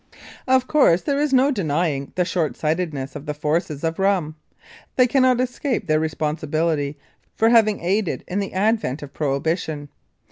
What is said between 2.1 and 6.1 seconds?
the shortsightedness of the forces of rum. They cannot escape their